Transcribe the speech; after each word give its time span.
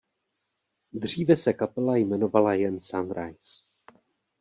Dříve 0.93 1.35
se 1.35 1.53
kapela 1.53 1.95
jmenovala 1.97 2.53
jen 2.53 2.79
„Sunrise“. 2.79 3.59